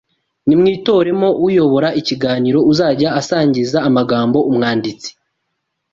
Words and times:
Nimwitoremo 0.47 1.27
uyobora 1.47 1.89
ikiganiro 1.99 2.59
uzajya 2.71 3.09
asangiza 3.19 3.77
amagambo 3.89 4.37
umwanditsi 4.49 5.09